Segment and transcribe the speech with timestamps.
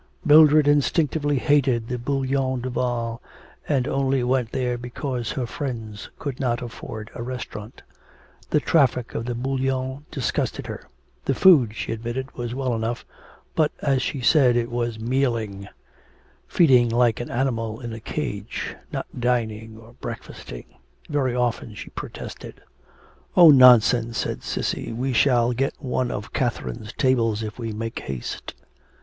[0.25, 3.21] Mildred instinctively hated the Bouillon Duval,
[3.69, 7.83] and only went there because her friends could not afford a restaurant.
[8.49, 10.87] The traffic of the Bouillon disgusted her;
[11.25, 13.05] the food, she admitted, was well enough,
[13.53, 15.67] but, as she said, it was mealing
[16.47, 20.65] feeding like an animal in a cage, not dining or breakfasting.
[21.11, 22.59] Very often she protested.
[23.37, 28.55] 'Oh, nonsense,' said Cissy, 'we shall get one of Catherine's tables if we make haste.'